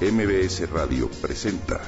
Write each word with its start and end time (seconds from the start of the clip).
MBS 0.00 0.70
Radio 0.70 1.10
presenta 1.20 1.78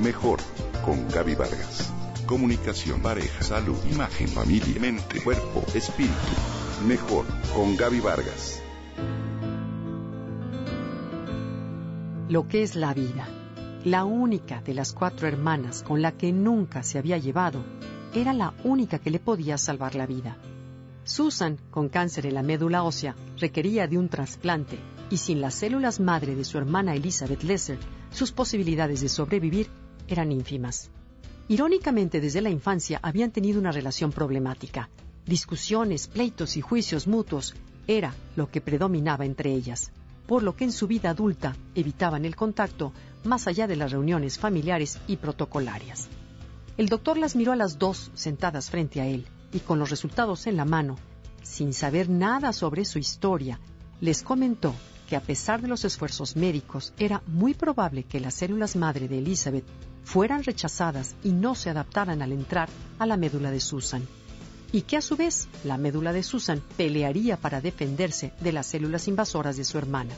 Mejor 0.00 0.38
con 0.84 1.08
Gaby 1.08 1.34
Vargas. 1.34 1.92
Comunicación, 2.24 3.02
pareja, 3.02 3.42
salud, 3.42 3.76
imagen, 3.90 4.28
familia, 4.28 4.80
mente, 4.80 5.20
cuerpo, 5.20 5.64
espíritu. 5.74 6.14
Mejor 6.86 7.26
con 7.52 7.76
Gaby 7.76 7.98
Vargas. 7.98 8.62
Lo 12.28 12.46
que 12.46 12.62
es 12.62 12.76
la 12.76 12.94
vida. 12.94 13.26
La 13.84 14.04
única 14.04 14.62
de 14.62 14.74
las 14.74 14.92
cuatro 14.92 15.26
hermanas 15.26 15.82
con 15.82 16.02
la 16.02 16.12
que 16.12 16.30
nunca 16.30 16.84
se 16.84 16.98
había 16.98 17.18
llevado 17.18 17.64
era 18.14 18.32
la 18.32 18.54
única 18.62 19.00
que 19.00 19.10
le 19.10 19.18
podía 19.18 19.58
salvar 19.58 19.96
la 19.96 20.06
vida. 20.06 20.36
Susan, 21.02 21.58
con 21.72 21.88
cáncer 21.88 22.26
en 22.26 22.34
la 22.34 22.44
médula 22.44 22.84
ósea, 22.84 23.16
requería 23.38 23.88
de 23.88 23.98
un 23.98 24.08
trasplante 24.08 24.78
y 25.10 25.16
sin 25.16 25.40
las 25.40 25.54
células 25.54 26.00
madre 26.00 26.36
de 26.36 26.44
su 26.44 26.56
hermana 26.56 26.94
Elizabeth 26.94 27.42
Lesser, 27.42 27.78
sus 28.12 28.32
posibilidades 28.32 29.00
de 29.00 29.08
sobrevivir 29.08 29.68
eran 30.08 30.32
ínfimas. 30.32 30.90
Irónicamente, 31.48 32.20
desde 32.20 32.40
la 32.40 32.50
infancia 32.50 33.00
habían 33.02 33.32
tenido 33.32 33.58
una 33.58 33.72
relación 33.72 34.12
problemática. 34.12 34.88
Discusiones, 35.26 36.06
pleitos 36.06 36.56
y 36.56 36.60
juicios 36.60 37.08
mutuos 37.08 37.54
era 37.88 38.14
lo 38.36 38.48
que 38.50 38.60
predominaba 38.60 39.26
entre 39.26 39.52
ellas, 39.52 39.90
por 40.28 40.44
lo 40.44 40.54
que 40.54 40.64
en 40.64 40.72
su 40.72 40.86
vida 40.86 41.10
adulta 41.10 41.56
evitaban 41.74 42.24
el 42.24 42.36
contacto 42.36 42.92
más 43.24 43.48
allá 43.48 43.66
de 43.66 43.74
las 43.74 43.90
reuniones 43.90 44.38
familiares 44.38 45.00
y 45.08 45.16
protocolarias. 45.16 46.08
El 46.76 46.88
doctor 46.88 47.18
las 47.18 47.34
miró 47.34 47.50
a 47.52 47.56
las 47.56 47.78
dos 47.78 48.12
sentadas 48.14 48.70
frente 48.70 49.00
a 49.00 49.06
él 49.06 49.26
y 49.52 49.58
con 49.58 49.80
los 49.80 49.90
resultados 49.90 50.46
en 50.46 50.56
la 50.56 50.64
mano, 50.64 50.96
sin 51.42 51.74
saber 51.74 52.08
nada 52.08 52.52
sobre 52.52 52.84
su 52.84 53.00
historia, 53.00 53.58
les 54.00 54.22
comentó 54.22 54.74
que 55.10 55.16
a 55.16 55.20
pesar 55.20 55.60
de 55.60 55.66
los 55.66 55.84
esfuerzos 55.84 56.36
médicos 56.36 56.92
era 56.96 57.20
muy 57.26 57.52
probable 57.52 58.04
que 58.04 58.20
las 58.20 58.34
células 58.34 58.76
madre 58.76 59.08
de 59.08 59.18
Elizabeth 59.18 59.64
fueran 60.04 60.44
rechazadas 60.44 61.16
y 61.24 61.32
no 61.32 61.56
se 61.56 61.68
adaptaran 61.68 62.22
al 62.22 62.30
entrar 62.30 62.68
a 63.00 63.06
la 63.06 63.16
médula 63.16 63.50
de 63.50 63.58
Susan, 63.58 64.06
y 64.70 64.82
que 64.82 64.96
a 64.96 65.00
su 65.00 65.16
vez 65.16 65.48
la 65.64 65.78
médula 65.78 66.12
de 66.12 66.22
Susan 66.22 66.62
pelearía 66.76 67.36
para 67.36 67.60
defenderse 67.60 68.32
de 68.40 68.52
las 68.52 68.66
células 68.66 69.08
invasoras 69.08 69.56
de 69.56 69.64
su 69.64 69.78
hermana. 69.78 70.14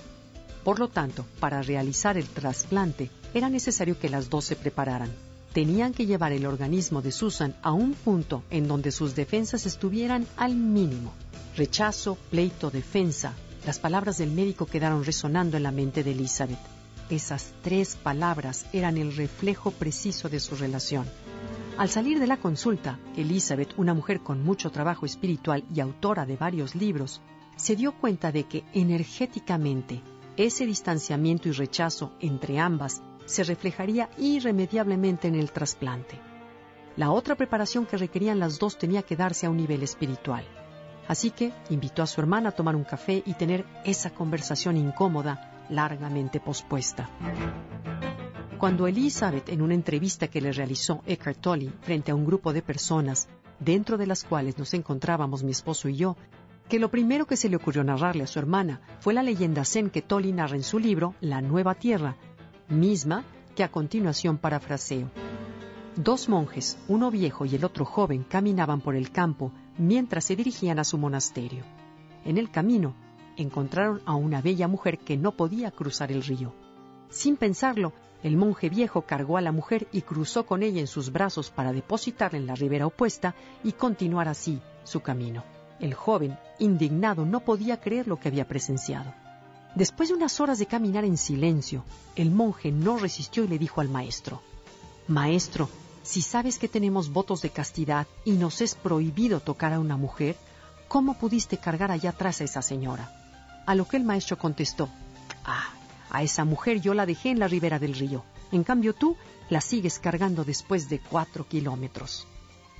Por 0.62 0.78
lo 0.78 0.88
tanto, 0.88 1.24
para 1.40 1.62
realizar 1.62 2.18
el 2.18 2.28
trasplante 2.28 3.10
era 3.32 3.48
necesario 3.48 3.98
que 3.98 4.10
las 4.10 4.28
dos 4.28 4.44
se 4.44 4.56
prepararan 4.56 5.10
tenían 5.54 5.92
que 5.92 6.06
llevar 6.06 6.32
el 6.32 6.46
organismo 6.46 7.02
de 7.02 7.12
Susan 7.12 7.54
a 7.62 7.72
un 7.72 7.92
punto 7.92 8.42
en 8.50 8.68
donde 8.68 8.90
sus 8.90 9.14
defensas 9.14 9.66
estuvieran 9.66 10.26
al 10.36 10.54
mínimo. 10.54 11.12
Rechazo, 11.56 12.16
pleito, 12.30 12.70
defensa. 12.70 13.34
Las 13.64 13.78
palabras 13.78 14.18
del 14.18 14.32
médico 14.32 14.66
quedaron 14.66 15.04
resonando 15.04 15.56
en 15.56 15.62
la 15.62 15.70
mente 15.70 16.02
de 16.02 16.10
Elizabeth. 16.10 16.58
Esas 17.10 17.52
tres 17.62 17.94
palabras 17.94 18.66
eran 18.72 18.96
el 18.96 19.14
reflejo 19.14 19.70
preciso 19.70 20.28
de 20.28 20.40
su 20.40 20.56
relación. 20.56 21.06
Al 21.78 21.88
salir 21.88 22.18
de 22.18 22.26
la 22.26 22.38
consulta, 22.38 22.98
Elizabeth, 23.16 23.74
una 23.76 23.94
mujer 23.94 24.20
con 24.20 24.42
mucho 24.42 24.70
trabajo 24.70 25.06
espiritual 25.06 25.62
y 25.72 25.78
autora 25.78 26.26
de 26.26 26.36
varios 26.36 26.74
libros, 26.74 27.20
se 27.54 27.76
dio 27.76 27.92
cuenta 27.92 28.32
de 28.32 28.44
que 28.44 28.64
energéticamente 28.72 30.02
ese 30.36 30.66
distanciamiento 30.66 31.48
y 31.48 31.52
rechazo 31.52 32.12
entre 32.18 32.58
ambas 32.58 33.00
se 33.26 33.44
reflejaría 33.44 34.10
irremediablemente 34.18 35.28
en 35.28 35.36
el 35.36 35.52
trasplante. 35.52 36.18
La 36.96 37.12
otra 37.12 37.36
preparación 37.36 37.86
que 37.86 37.96
requerían 37.96 38.40
las 38.40 38.58
dos 38.58 38.76
tenía 38.76 39.02
que 39.02 39.16
darse 39.16 39.46
a 39.46 39.50
un 39.50 39.56
nivel 39.56 39.82
espiritual. 39.84 40.44
Así 41.08 41.30
que 41.30 41.52
invitó 41.70 42.02
a 42.02 42.06
su 42.06 42.20
hermana 42.20 42.50
a 42.50 42.52
tomar 42.52 42.76
un 42.76 42.84
café 42.84 43.22
y 43.24 43.34
tener 43.34 43.64
esa 43.84 44.10
conversación 44.10 44.76
incómoda, 44.76 45.64
largamente 45.68 46.40
pospuesta. 46.40 47.08
Cuando 48.58 48.86
Elizabeth, 48.86 49.48
en 49.48 49.62
una 49.62 49.74
entrevista 49.74 50.28
que 50.28 50.40
le 50.40 50.52
realizó 50.52 51.02
Eckhart 51.06 51.40
Tolle 51.40 51.72
frente 51.80 52.12
a 52.12 52.14
un 52.14 52.24
grupo 52.24 52.52
de 52.52 52.62
personas, 52.62 53.28
dentro 53.58 53.98
de 53.98 54.06
las 54.06 54.22
cuales 54.22 54.58
nos 54.58 54.72
encontrábamos 54.74 55.42
mi 55.42 55.50
esposo 55.50 55.88
y 55.88 55.96
yo, 55.96 56.16
que 56.68 56.78
lo 56.78 56.90
primero 56.90 57.26
que 57.26 57.36
se 57.36 57.48
le 57.48 57.56
ocurrió 57.56 57.82
narrarle 57.82 58.24
a 58.24 58.28
su 58.28 58.38
hermana 58.38 58.80
fue 59.00 59.14
la 59.14 59.22
leyenda 59.22 59.64
zen 59.64 59.90
que 59.90 60.00
Tolle 60.00 60.32
narra 60.32 60.56
en 60.56 60.62
su 60.62 60.78
libro 60.78 61.14
La 61.20 61.40
Nueva 61.40 61.74
Tierra, 61.74 62.16
misma 62.68 63.24
que 63.56 63.64
a 63.64 63.70
continuación 63.70 64.38
parafraseo. 64.38 65.10
Dos 65.96 66.28
monjes, 66.28 66.78
uno 66.88 67.10
viejo 67.10 67.44
y 67.44 67.54
el 67.54 67.64
otro 67.64 67.84
joven, 67.84 68.24
caminaban 68.24 68.80
por 68.80 68.94
el 68.94 69.10
campo 69.10 69.52
mientras 69.78 70.24
se 70.24 70.36
dirigían 70.36 70.78
a 70.78 70.84
su 70.84 70.98
monasterio. 70.98 71.64
En 72.24 72.38
el 72.38 72.50
camino 72.50 72.94
encontraron 73.36 74.02
a 74.04 74.14
una 74.14 74.40
bella 74.40 74.68
mujer 74.68 74.98
que 74.98 75.16
no 75.16 75.32
podía 75.32 75.70
cruzar 75.70 76.12
el 76.12 76.22
río. 76.22 76.52
Sin 77.10 77.36
pensarlo, 77.36 77.92
el 78.22 78.36
monje 78.36 78.68
viejo 78.68 79.02
cargó 79.02 79.36
a 79.36 79.40
la 79.40 79.52
mujer 79.52 79.88
y 79.92 80.02
cruzó 80.02 80.46
con 80.46 80.62
ella 80.62 80.80
en 80.80 80.86
sus 80.86 81.12
brazos 81.12 81.50
para 81.50 81.72
depositarla 81.72 82.38
en 82.38 82.46
la 82.46 82.54
ribera 82.54 82.86
opuesta 82.86 83.34
y 83.64 83.72
continuar 83.72 84.28
así 84.28 84.60
su 84.84 85.00
camino. 85.00 85.44
El 85.80 85.94
joven, 85.94 86.38
indignado, 86.58 87.26
no 87.26 87.40
podía 87.40 87.80
creer 87.80 88.06
lo 88.06 88.20
que 88.20 88.28
había 88.28 88.46
presenciado. 88.46 89.12
Después 89.74 90.10
de 90.10 90.14
unas 90.14 90.38
horas 90.38 90.58
de 90.58 90.66
caminar 90.66 91.04
en 91.04 91.16
silencio, 91.16 91.84
el 92.14 92.30
monje 92.30 92.70
no 92.70 92.98
resistió 92.98 93.42
y 93.42 93.48
le 93.48 93.58
dijo 93.58 93.80
al 93.80 93.88
maestro, 93.88 94.40
Maestro, 95.08 95.68
si 96.02 96.22
sabes 96.22 96.58
que 96.58 96.68
tenemos 96.68 97.10
votos 97.10 97.42
de 97.42 97.50
castidad 97.50 98.06
y 98.24 98.32
nos 98.32 98.60
es 98.60 98.74
prohibido 98.74 99.40
tocar 99.40 99.72
a 99.72 99.80
una 99.80 99.96
mujer, 99.96 100.36
¿cómo 100.88 101.18
pudiste 101.18 101.58
cargar 101.58 101.90
allá 101.90 102.10
atrás 102.10 102.40
a 102.40 102.44
esa 102.44 102.62
señora? 102.62 103.12
A 103.66 103.74
lo 103.74 103.86
que 103.86 103.96
el 103.96 104.04
maestro 104.04 104.38
contestó, 104.38 104.88
Ah, 105.44 105.70
a 106.10 106.22
esa 106.22 106.44
mujer 106.44 106.80
yo 106.80 106.94
la 106.94 107.06
dejé 107.06 107.30
en 107.30 107.38
la 107.38 107.48
ribera 107.48 107.78
del 107.78 107.94
río. 107.94 108.24
En 108.50 108.64
cambio 108.64 108.94
tú 108.94 109.16
la 109.48 109.60
sigues 109.60 109.98
cargando 109.98 110.44
después 110.44 110.88
de 110.88 111.00
cuatro 111.00 111.46
kilómetros. 111.46 112.26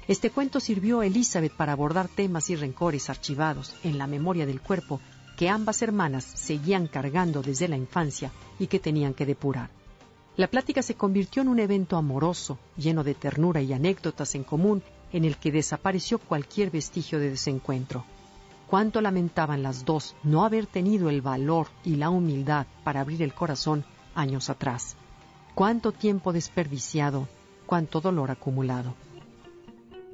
Este 0.08 0.30
cuento 0.30 0.60
sirvió 0.60 1.00
a 1.00 1.06
Elizabeth 1.06 1.54
para 1.56 1.72
abordar 1.72 2.08
temas 2.08 2.50
y 2.50 2.56
rencores 2.56 3.08
archivados 3.08 3.74
en 3.84 3.98
la 3.98 4.06
memoria 4.06 4.46
del 4.46 4.60
cuerpo 4.60 5.00
que 5.36 5.48
ambas 5.48 5.80
hermanas 5.82 6.24
seguían 6.24 6.88
cargando 6.88 7.42
desde 7.42 7.68
la 7.68 7.76
infancia 7.76 8.32
y 8.58 8.66
que 8.66 8.78
tenían 8.78 9.14
que 9.14 9.26
depurar. 9.26 9.70
La 10.36 10.46
plática 10.46 10.82
se 10.82 10.94
convirtió 10.94 11.42
en 11.42 11.48
un 11.48 11.58
evento 11.58 11.96
amoroso, 11.96 12.58
lleno 12.76 13.04
de 13.04 13.14
ternura 13.14 13.60
y 13.60 13.72
anécdotas 13.74 14.34
en 14.34 14.44
común, 14.44 14.82
en 15.12 15.26
el 15.26 15.36
que 15.36 15.52
desapareció 15.52 16.18
cualquier 16.18 16.70
vestigio 16.70 17.18
de 17.18 17.30
desencuentro. 17.30 18.04
Cuánto 18.66 19.02
lamentaban 19.02 19.62
las 19.62 19.84
dos 19.84 20.16
no 20.22 20.46
haber 20.46 20.66
tenido 20.66 21.10
el 21.10 21.20
valor 21.20 21.66
y 21.84 21.96
la 21.96 22.08
humildad 22.08 22.66
para 22.82 23.02
abrir 23.02 23.22
el 23.22 23.34
corazón 23.34 23.84
años 24.14 24.48
atrás. 24.48 24.96
Cuánto 25.54 25.92
tiempo 25.92 26.32
desperdiciado, 26.32 27.28
cuánto 27.66 28.00
dolor 28.00 28.30
acumulado. 28.30 28.94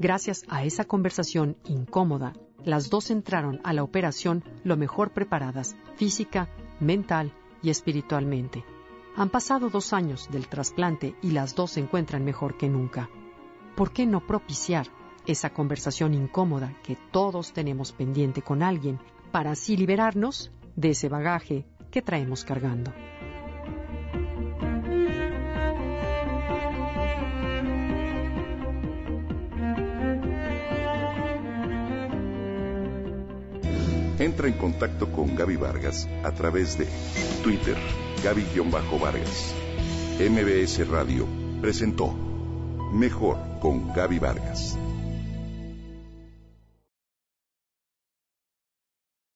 Gracias 0.00 0.44
a 0.48 0.64
esa 0.64 0.84
conversación 0.84 1.56
incómoda, 1.68 2.32
las 2.64 2.90
dos 2.90 3.12
entraron 3.12 3.60
a 3.62 3.72
la 3.72 3.84
operación 3.84 4.42
lo 4.64 4.76
mejor 4.76 5.10
preparadas, 5.12 5.76
física, 5.96 6.48
mental 6.80 7.32
y 7.62 7.70
espiritualmente. 7.70 8.64
Han 9.18 9.30
pasado 9.30 9.68
dos 9.68 9.92
años 9.92 10.28
del 10.30 10.46
trasplante 10.46 11.16
y 11.22 11.32
las 11.32 11.56
dos 11.56 11.72
se 11.72 11.80
encuentran 11.80 12.24
mejor 12.24 12.56
que 12.56 12.68
nunca. 12.68 13.10
¿Por 13.74 13.92
qué 13.92 14.06
no 14.06 14.24
propiciar 14.24 14.86
esa 15.26 15.50
conversación 15.50 16.14
incómoda 16.14 16.72
que 16.84 16.96
todos 17.10 17.52
tenemos 17.52 17.90
pendiente 17.90 18.42
con 18.42 18.62
alguien 18.62 19.00
para 19.32 19.50
así 19.50 19.76
liberarnos 19.76 20.52
de 20.76 20.90
ese 20.90 21.08
bagaje 21.08 21.66
que 21.90 22.00
traemos 22.00 22.44
cargando? 22.44 22.92
Entra 34.20 34.46
en 34.46 34.54
contacto 34.54 35.10
con 35.10 35.34
Gaby 35.34 35.56
Vargas 35.56 36.08
a 36.22 36.30
través 36.30 36.78
de 36.78 36.86
Twitter, 37.42 37.76
Gaby-Vargas. 38.22 39.54
MBS 40.18 40.88
Radio 40.88 41.26
presentó 41.60 42.12
Mejor 42.92 43.36
con 43.60 43.92
Gaby 43.92 44.18
Vargas. 44.18 44.76